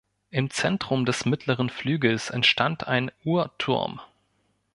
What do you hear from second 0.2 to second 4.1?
Im Zentrum des mittleren Flügels entstand ein Uhrturm.